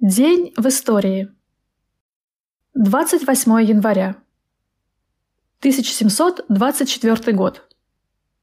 [0.00, 1.28] День в истории.
[2.74, 4.14] 28 января.
[5.58, 7.68] 1724 год.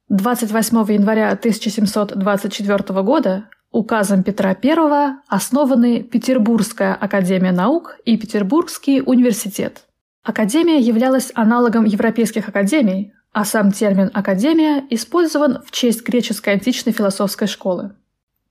[0.10, 9.86] 28 января 1724 года указом Петра I основаны Петербургская академия наук и Петербургский университет.
[10.24, 17.48] Академия являлась аналогом европейских академий, а сам термин «академия» использован в честь греческой античной философской
[17.48, 17.96] школы.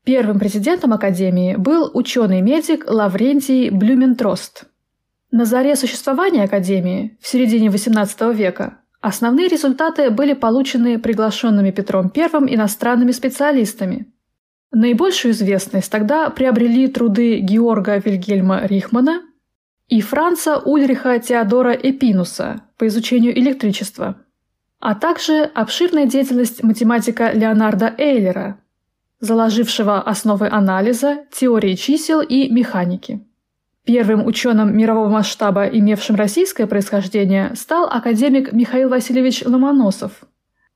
[0.04, 4.64] Первым президентом Академии был ученый-медик Лаврентий Блюментрост.
[5.30, 12.26] На заре существования Академии, в середине XVIII века, основные результаты были получены приглашенными Петром I
[12.54, 14.12] иностранными специалистами.
[14.72, 19.22] Наибольшую известность тогда приобрели труды Георга Вильгельма Рихмана
[19.88, 24.16] и Франца Ульриха Теодора Эпинуса по изучению электричества,
[24.80, 28.58] а также обширная деятельность математика Леонарда Эйлера–
[29.24, 33.20] заложившего основы анализа, теории чисел и механики.
[33.84, 40.24] Первым ученым мирового масштаба, имевшим российское происхождение, стал академик Михаил Васильевич Ломоносов,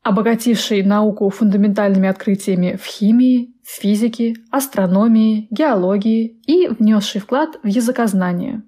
[0.02, 8.62] обогативший науку фундаментальными открытиями в химии, физике, астрономии, геологии и внесший вклад в языкознание.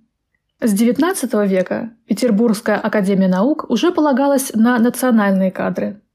[0.61, 6.03] С XIX века Петербургская академия наук уже полагалась на национальные кадры–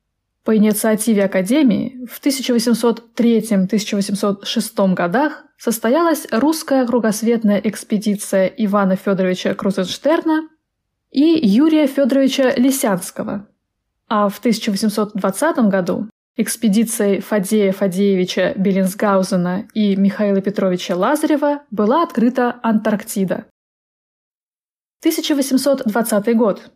[0.46, 10.48] по инициативе Академии в 1803-1806 годах состоялась русская кругосветная экспедиция Ивана Федоровича Крузенштерна
[11.12, 13.48] и Юрия Федоровича Лисянского,
[14.08, 16.08] а в 1820 году
[16.38, 23.48] экспедицией Фадея Фадеевича Беллинсгаузена и Михаила Петровича Лазарева была открыта Антарктида.
[25.02, 26.72] 1820 год.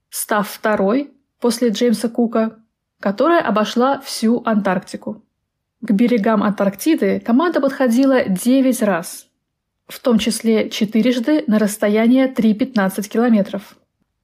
[0.09, 2.59] став второй после Джеймса Кука,
[2.99, 5.25] которая обошла всю Антарктику.
[5.81, 9.27] К берегам Антарктиды команда подходила 9 раз,
[9.87, 13.75] в том числе четырежды на расстояние 3-15 километров.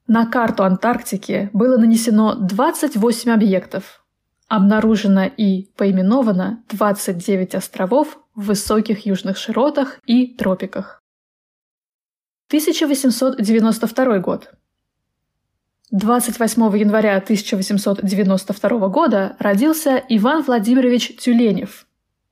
[0.07, 4.05] На карту Антарктики было нанесено 28 объектов.
[4.47, 10.99] Обнаружено и поименовано 29 островов в высоких южных широтах и тропиках.
[12.49, 14.49] 1892 год.
[15.91, 21.85] 28 января 1892 года родился Иван Владимирович Тюленев,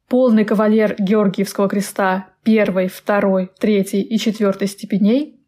[0.07, 5.39] полный кавалер Георгиевского креста первой, второй, третьей и четвертой степеней,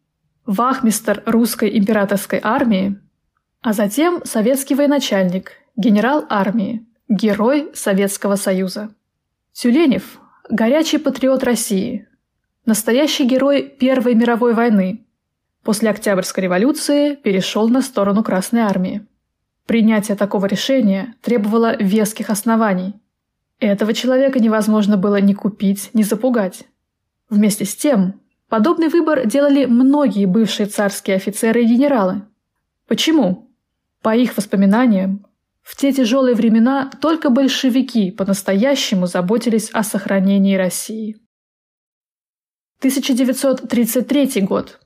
[0.46, 2.96] вахмистр русской императорской армии,
[3.62, 8.94] а затем советский военачальник, генерал армии, герой Советского Союза.
[9.52, 12.06] Тюленев– горячий патриот России,
[12.66, 15.06] Настоящий герой Первой мировой войны.
[15.62, 19.06] После Октябрьской революции перешел на сторону Красной армии.
[19.66, 23.00] Принятие такого решения требовало веских оснований.
[23.60, 26.64] Этого человека невозможно было ни купить, ни запугать.
[27.30, 32.22] Вместе с тем, подобный выбор делали многие бывшие царские офицеры и генералы.
[32.86, 33.50] Почему?
[34.02, 35.24] По их воспоминаниям,
[35.62, 41.20] в те тяжелые времена только большевики по-настоящему заботились о сохранении России.
[42.80, 44.80] 1933 год.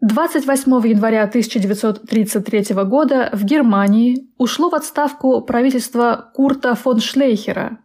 [0.00, 7.78] 28 января 1933 года в Германии ушло в отставку правительство Курта фон Шлейхера,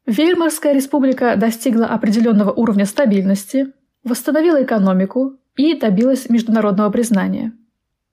[0.08, 3.74] Веймарская республика достигла определенного уровня стабильности,
[4.04, 7.52] восстановила экономику и добилась международного признания.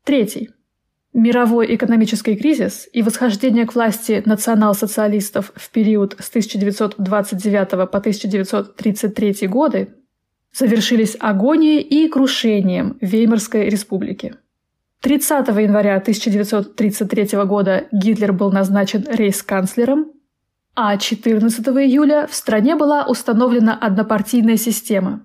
[0.03, 0.49] Третий.
[1.13, 9.95] Мировой экономический кризис и восхождение к власти национал-социалистов в период с 1929 по 1933 годы
[10.53, 14.35] завершились агонией и крушением Веймарской республики.
[15.05, 20.11] 30 января 1933 года Гитлер был назначен рейс-канцлером,
[20.73, 25.23] а 14 июля в стране была установлена однопартийная система.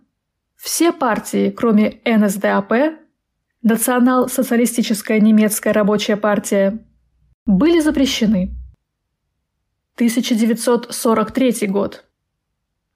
[0.54, 2.72] Все партии, кроме НСДАП,
[3.62, 6.84] Национал-социалистическая немецкая рабочая партия,
[7.46, 8.54] были запрещены.
[9.94, 12.04] 1943 год.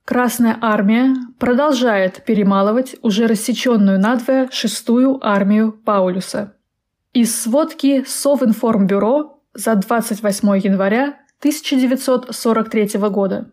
[0.04, 6.53] Красная армия продолжает перемалывать уже рассеченную надвое шестую армию Паулюса.
[7.14, 13.50] Из сводки Совинформбюро за 28 января 1943 года.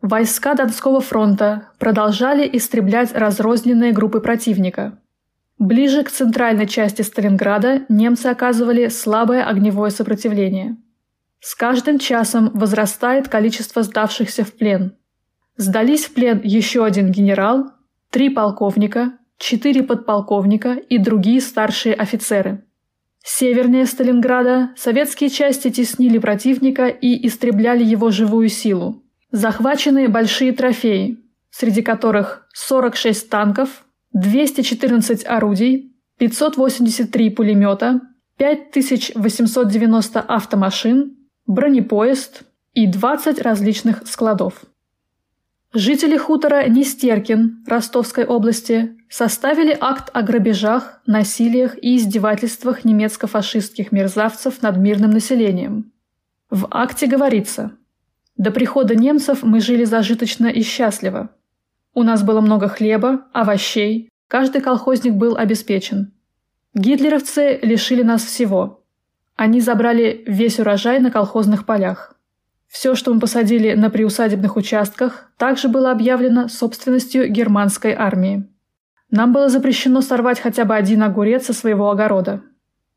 [0.00, 4.98] Войска Донского фронта продолжали истреблять разрозненные группы противника–
[5.58, 10.76] Ближе к центральной части Сталинграда немцы оказывали слабое огневое сопротивление.
[11.40, 14.96] С каждым часом возрастает количество сдавшихся в плен.
[15.56, 17.70] Сдались в плен еще один генерал,
[18.10, 22.64] три полковника, четыре подполковника и другие старшие офицеры.
[23.26, 29.02] Севернее Сталинграда советские части теснили противника и истребляли его живую силу.
[29.30, 31.18] Захвачены большие трофеи,
[31.50, 38.02] среди которых 46 танков, 214 орудий, 583 пулемета,
[38.36, 41.16] 5890 автомашин,
[41.46, 42.42] бронепоезд
[42.74, 44.66] и 20 различных складов.
[45.76, 54.76] Жители хутора Нестеркин Ростовской области составили акт о грабежах, насилиях и издевательствах немецко-фашистских мерзавцев над
[54.76, 55.90] мирным населением.
[56.48, 57.72] В акте говорится
[58.36, 61.30] «До прихода немцев мы жили зажиточно и счастливо.
[61.92, 66.12] У нас было много хлеба, овощей, каждый колхозник был обеспечен.
[66.74, 68.84] Гитлеровцы лишили нас всего.
[69.34, 72.13] Они забрали весь урожай на колхозных полях.
[72.74, 78.48] Все, что мы посадили на приусадебных участках, также было объявлено собственностью германской армии.
[79.12, 82.42] Нам было запрещено сорвать хотя бы один огурец со своего огорода.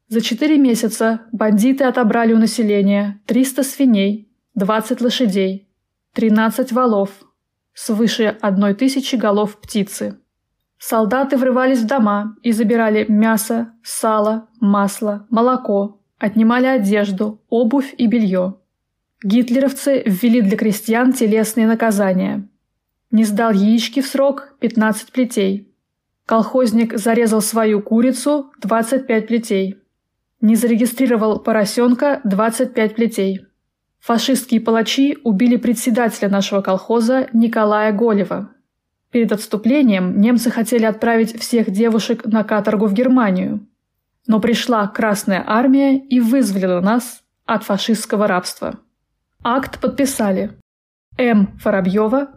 [0.07, 5.69] За четыре месяца бандиты отобрали у населения 300 свиней, 20 лошадей,
[6.13, 7.12] 13 валов,
[7.75, 10.18] свыше одной тысячи голов птицы.
[10.79, 18.56] Солдаты врывались в дома и забирали мясо, сало, масло, молоко, отнимали одежду, обувь и белье.
[19.24, 22.48] Гитлеровцы ввели для крестьян телесные наказания.
[23.10, 25.74] Не сдал яички в срок– 15 плетей.
[26.28, 29.78] Колхозник зарезал свою курицу– 25 плетей.
[30.40, 33.46] Не зарегистрировал поросенка– 25 плетей.
[34.00, 38.52] Фашистские палачи убили председателя нашего колхоза Николая Голева.
[39.10, 43.66] Перед отступлением немцы хотели отправить всех девушек на каторгу в Германию.
[44.28, 48.80] Но пришла Красная Армия и вызволила нас от фашистского рабства.
[49.50, 50.52] Акт подписали
[51.18, 51.58] М.
[51.64, 52.28] Воробьева,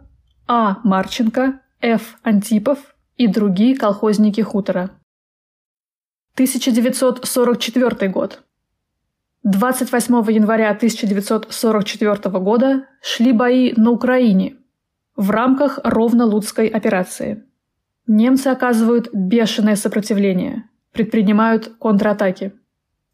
[0.47, 0.77] А.
[0.85, 2.17] Марченко, Ф.
[2.23, 4.91] Антипов и другие колхозники хутора.
[6.35, 8.43] 1944 год.
[9.43, 14.55] 28 января 1944 года шли бои на Украине
[15.17, 17.43] в рамках Ровно-Луцкой операции.
[18.07, 20.63] Немцы оказывают бешеное сопротивление,
[20.93, 22.53] предпринимают контратаки.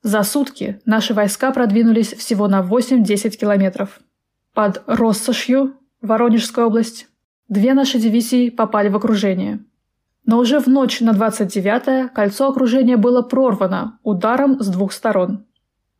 [0.07, 3.99] За сутки наши войска продвинулись всего на 8-10 километров.
[4.53, 7.09] Под Россошью, Воронежская область,
[7.49, 9.59] две наши дивизии попали в окружение.
[10.25, 15.43] Но уже в ночь на 29-е кольцо окружения было прорвано ударом с двух сторон.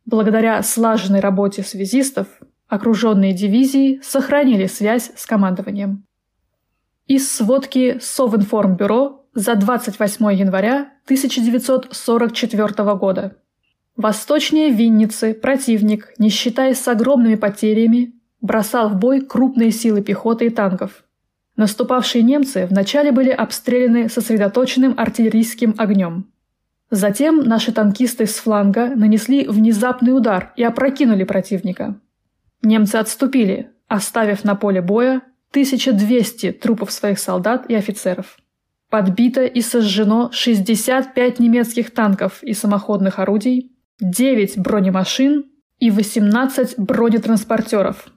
[0.06, 2.28] Благодаря слаженной работе связистов
[2.66, 6.06] окруженные дивизии сохранили связь с командованием.
[7.08, 13.36] Из сводки Совинформбюро за 28 января 1944 года.
[13.98, 20.50] Восточнее Винницы противник, не считаясь с огромными потерями, бросал в бой крупные силы пехоты и
[20.50, 21.02] танков.
[21.56, 26.30] Наступавшие немцы вначале были обстреляны сосредоточенным артиллерийским огнем.
[26.92, 32.00] Затем наши танкисты с фланга нанесли внезапный удар и опрокинули противника.
[32.62, 38.38] Немцы отступили, оставив на поле боя 1200 трупов своих солдат и офицеров.
[38.90, 45.50] Подбито и сожжено 65 немецких танков и самоходных орудий, 9 бронемашин
[45.80, 48.08] и 18 бронетранспортеров.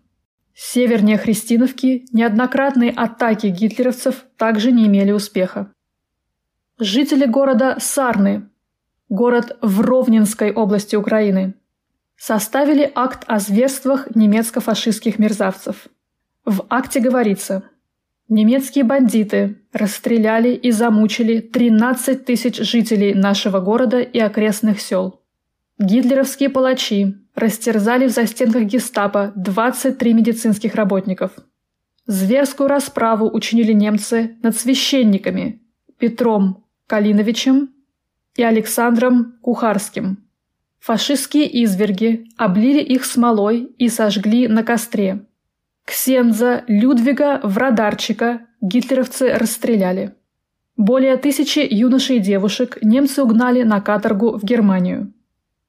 [0.54, 5.72] Севернее Христиновки неоднократные атаки гитлеровцев также не имели успеха.
[6.78, 8.50] Жители города Сарны,
[9.10, 11.56] город в Ровненской области Украины,
[12.16, 15.88] составили акт о зверствах немецко-фашистских мерзавцев.
[16.46, 17.64] В акте говорится
[18.30, 25.21] Немецкие бандиты расстреляли и замучили 13 тысяч жителей нашего города и окрестных сел.
[25.80, 31.32] Гитлеровские палачи растерзали в застенках гестапо 23 медицинских работников.
[32.06, 35.62] Зверскую расправу учинили немцы над священниками
[35.98, 37.70] Петром Калиновичем
[38.36, 40.26] и Александром Кухарским.
[40.80, 45.26] Фашистские изверги облили их смолой и сожгли на костре–
[45.86, 50.16] Ксенза Людвига Врадарчика гитлеровцы расстреляли.
[50.78, 55.14] Более тысячи юношей и девушек немцы угнали на каторгу в Германию.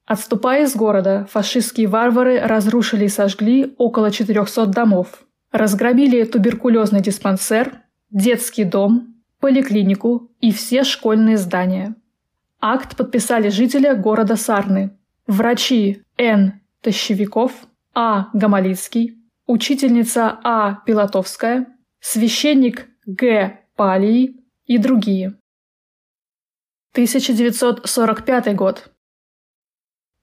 [0.05, 8.65] Отступая из города, фашистские варвары разрушили и сожгли около 400 домов, разгромили туберкулезный диспансер, детский
[8.65, 11.95] дом, поликлинику и все школьные здания.
[12.59, 16.61] Акт подписали жители города Сарны, врачи Н.
[16.81, 17.51] Тащевиков,
[17.93, 18.29] А.
[18.33, 20.81] Гамалицкий, учительница А.
[20.85, 21.67] Пилотовская,
[21.99, 23.59] священник Г.
[23.75, 25.35] Палий и другие.
[26.93, 28.93] 1945 год.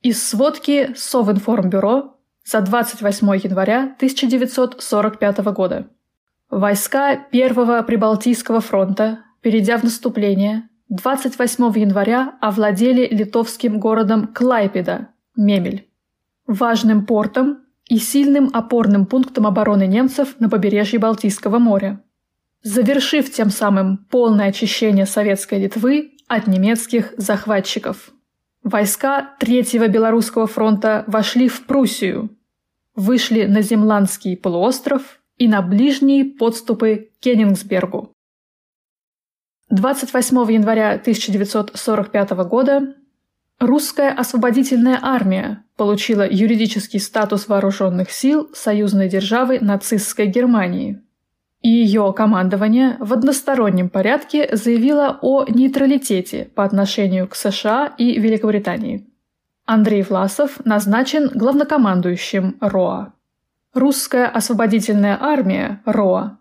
[0.02, 5.88] Из сводки Совинформбюро за 28 января 1945 года.
[6.48, 15.86] Войска Первого Прибалтийского фронта, перейдя в наступление, 28 января овладели литовским городом Клайпеда, Мемель.
[16.46, 22.02] Важным портом и сильным опорным пунктом обороны немцев на побережье Балтийского моря,
[22.62, 28.14] завершив тем самым полное очищение советской Литвы от немецких захватчиков.
[28.62, 32.36] Войска Третьего Белорусского фронта вошли в Пруссию,
[32.94, 38.12] вышли на Земландский полуостров и на ближние подступы к Кенигсбергу.
[39.70, 42.94] 28 января 1945 года
[43.60, 51.02] Русская освободительная армия получила юридический статус вооруженных сил союзной державы нацистской Германии.
[51.62, 59.06] И ее командование в одностороннем порядке заявило о нейтралитете по отношению к США и Великобритании.
[59.66, 63.12] Андрей Власов назначен главнокомандующим РОА.
[63.74, 66.40] Русская освободительная армия РОА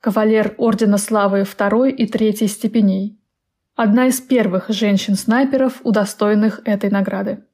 [0.00, 3.16] кавалер Ордена Славы II и III степеней–
[3.82, 7.44] одна из первых женщин-снайперов, удостоенных этой награды.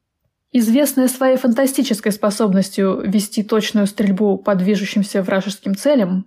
[0.51, 6.27] Известная своей фантастической способностью вести точную стрельбу по движущимся вражеским целям,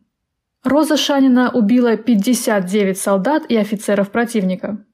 [0.63, 4.85] Роза Шанина убила 59 солдат и офицеров противника.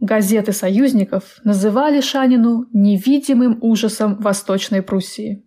[0.00, 5.44] Газеты союзников называли Шанину невидимым ужасом Восточной Пруссии.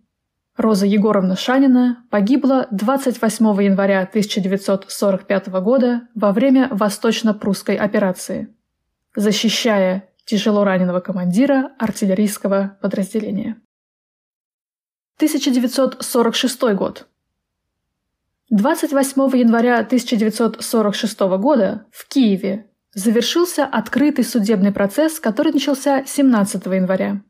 [0.56, 8.54] Роза Егоровна Шанина погибла 28 января 1945 года во время Восточно-Прусской операции–
[9.14, 13.60] защищая тяжело раненого командира артиллерийского подразделения.
[15.16, 17.08] 1946 год.
[18.50, 27.22] 28 января 1946 года в Киеве завершился открытый судебный процесс, который начался 17 января.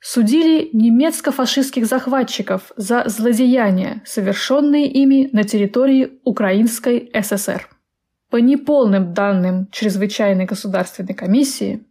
[0.00, 7.68] Судили немецко-фашистских захватчиков за злодеяния, совершенные ими на территории Украинской ССР.
[8.28, 11.86] По неполным данным Чрезвычайной государственной комиссии,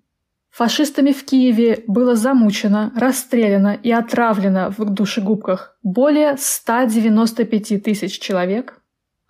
[0.51, 8.81] фашистами в Киеве было замучено, расстреляно и отравлено в душегубках более 195 тысяч человек,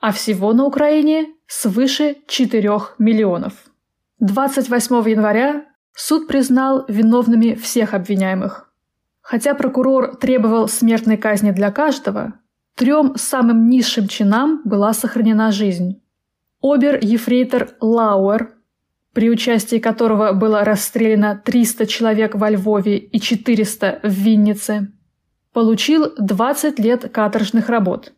[0.01, 3.53] а всего на Украине свыше 4 миллионов.
[4.23, 8.73] 28 января суд признал виновными всех обвиняемых.
[9.19, 12.35] Хотя прокурор требовал смертной казни для каждого,
[12.75, 16.01] трем самым низшим чинам была сохранена жизнь.
[16.61, 18.53] обер-ефрейтор Лауэр,
[19.11, 24.93] при участии которого было расстреляно 300 человек во Львове и 400 в Виннице,
[25.51, 28.13] получил 20 лет каторжных работ.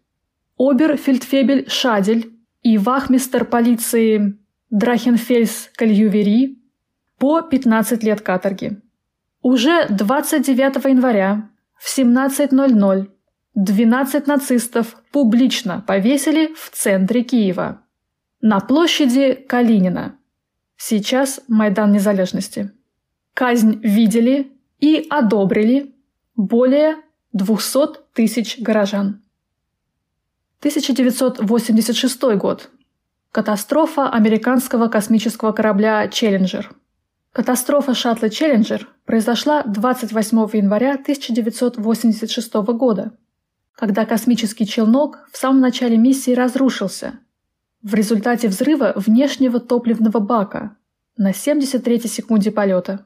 [0.60, 2.32] Обер-фельдфебель Шадель
[2.62, 4.38] и вахмистер полиции
[4.75, 6.60] Драхенфельс Кальювери
[7.17, 8.82] по 15 лет каторги.
[9.41, 13.10] Уже 29 января в 17.00
[13.53, 17.84] 12 нацистов публично повесили в центре Киева,
[18.41, 20.17] на площади Калинина.
[20.75, 22.74] Сейчас Майдан Незалежности.
[23.34, 24.51] Казнь видели
[24.82, 25.96] и одобрили
[26.36, 26.98] более
[27.32, 29.22] 200 тысяч горожан.
[30.60, 32.72] 1986 год.
[33.36, 36.74] Катастрофа американского космического корабля «Челленджер».
[37.34, 43.12] Катастрофа шаттла «Челленджер» произошла 28 января 1986 года,
[43.74, 47.20] когда космический челнок в самом начале миссии разрушился
[47.84, 50.77] в результате взрыва внешнего топливного бака
[51.18, 53.06] на 73-й секунде полета,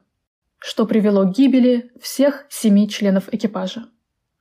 [0.60, 3.86] что привело к гибели всех семи членов экипажа.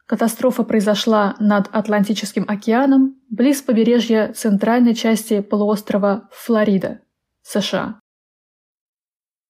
[0.09, 7.01] Катастрофа произошла над Атлантическим океаном, близ побережья центральной части полуострова Флорида,
[7.43, 7.99] США.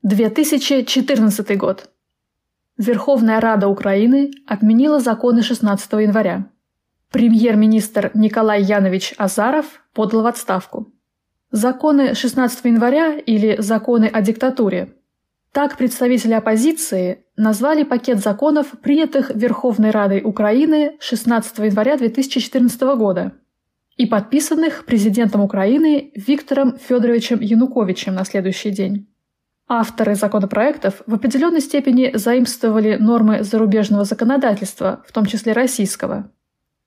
[0.02, 1.90] 2014 год.
[2.78, 6.50] Верховная Рада Украины отменила законы 16 января.
[7.10, 10.92] Премьер-министр Николай Янович Азаров подал в отставку.
[11.52, 14.94] Законы 16 января или законы о диктатуре.
[15.54, 23.32] Так представители оппозиции назвали пакет законов, принятых Верховной Радой Украины 16 января 2014 года
[23.96, 29.08] и подписанных президентом Украины Виктором Федоровичем Януковичем на следующий день.
[29.70, 36.32] Авторы законопроектов в определенной степени заимствовали нормы зарубежного законодательства, в том числе российского.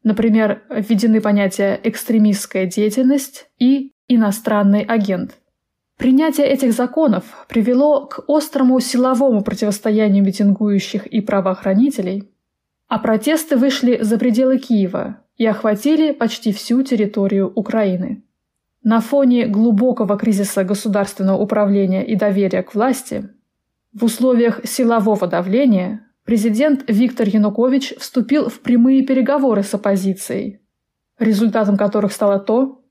[0.02, 5.38] Например, введены понятия «экстремистская деятельность» и «иностранный агент».
[6.02, 12.28] Принятие этих законов привело к острому силовому противостоянию митингующих и правоохранителей,
[12.88, 18.24] а протесты вышли за пределы Киева и охватили почти всю территорию Украины.
[18.83, 23.29] На фоне глубокого кризиса государственного управления и доверия к власти,
[23.92, 30.62] в условиях силового давления президент Виктор Янукович вступил в прямые переговоры с оппозицией,
[31.20, 32.82] результатом которых стало то,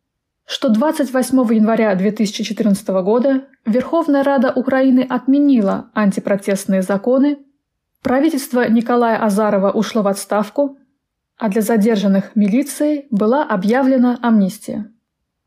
[0.46, 7.40] что 28 января 2014 года Верховная Рада Украины отменила антипротестные законы,
[8.02, 10.78] правительство Николая Азарова ушло в отставку,
[11.38, 14.92] а для задержанных милицией была объявлена амнистия.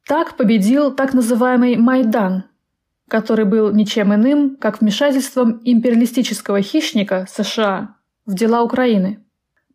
[0.07, 2.45] Так победил так называемый Майдан,
[3.09, 9.25] который был ничем иным, как вмешательством империалистического хищника США в дела Украины,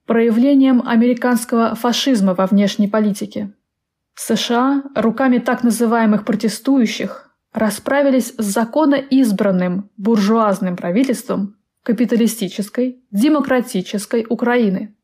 [0.05, 3.53] проявлением американского фашизма во внешней политике.
[4.21, 14.95] США руками так называемых протестующих расправились с законно избранным буржуазным правительством капиталистической, демократической Украины–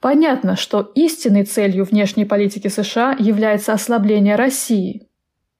[0.00, 5.08] Понятно, что истинной целью внешней политики США является ослабление России.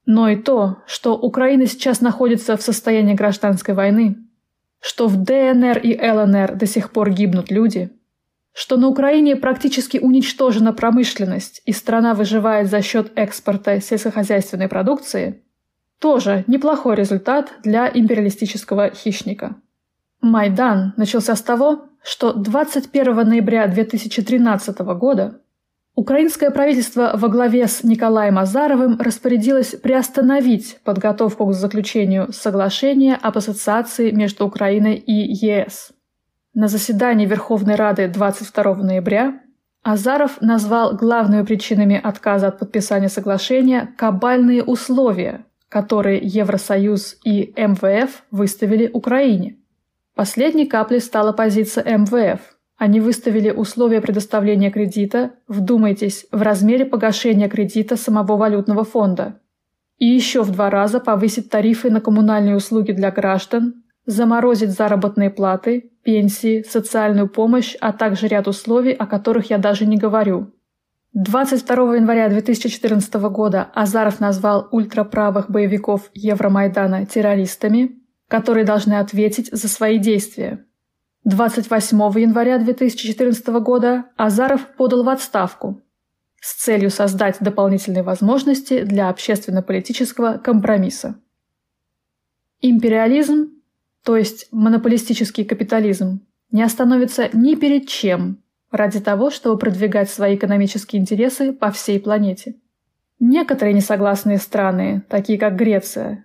[0.05, 4.17] Но и то, что Украина сейчас находится в состоянии гражданской войны,
[4.81, 7.91] что в ДНР и ЛНР до сих пор гибнут люди,
[8.57, 15.43] что на Украине практически уничтожена промышленность и страна выживает за счет экспорта сельскохозяйственной продукции,
[16.01, 19.57] тоже неплохой результат для империалистического хищника.
[20.23, 25.39] Майдан начался с того, что 21 ноября 2013 года
[25.95, 34.13] украинское правительство во главе с Николаем Азаровым распорядилось приостановить подготовку к заключению соглашения об ассоциации
[34.13, 35.93] между Украиной и ЕС.
[36.57, 39.41] На заседании Верховной Рады 22 ноября
[39.85, 48.91] Азаров назвал главными причинами отказа от подписания соглашения кабальные условия, которые Евросоюз и МВФ выставили
[48.93, 49.59] Украине–
[50.17, 52.41] Последней каплей стала позиция МВФ.
[52.79, 59.39] Они выставили условия предоставления кредита, вдумайтесь, в размере погашения кредита самого валютного фонда.
[59.99, 65.91] И еще в два раза повысить тарифы на коммунальные услуги для граждан, заморозить заработные платы,
[66.03, 70.53] пенсии, социальную помощь, а также ряд условий, о которых я даже не говорю.
[71.15, 79.99] 22 января 2014 года Азаров назвал ультраправых боевиков Евромайдана террористами, которые должны ответить за свои
[79.99, 80.65] действия.
[81.25, 85.81] 28 января 2014 года Азаров подал в отставку
[86.41, 91.17] с целью создать дополнительные возможности для общественно-политического компромисса.
[92.61, 93.56] Империализм,
[94.07, 96.21] то есть монополистический капитализм,
[96.53, 98.39] не остановится ни перед чем
[98.71, 102.55] ради того, чтобы продвигать свои экономические интересы по всей планете.
[103.19, 106.25] Некоторые несогласные страны, такие как Греция,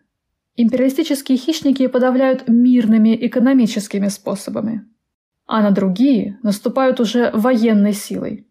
[0.56, 4.86] империалистические хищники подавляют мирными экономическими способами,
[5.48, 8.46] а на другие наступают уже военной силой.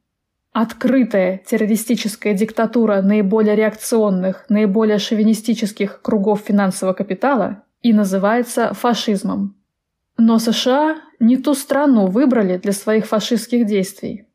[0.53, 9.57] Открытая террористическая диктатура наиболее реакционных, наиболее шовинистических кругов финансового капитала и называется фашизмом.
[10.17, 14.27] Но США не ту страну выбрали для своих фашистских действий.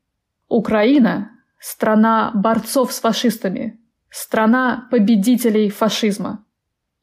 [0.47, 3.79] Украина– страна борцов с фашистами,
[4.09, 6.45] страна победителей фашизма.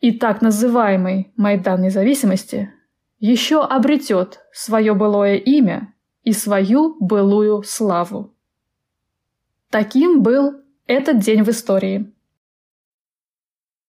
[0.00, 2.72] И так называемый Майдан независимости
[3.18, 8.34] еще обретет свое былое имя и свою былую славу.
[9.70, 12.11] Таким был этот день в истории.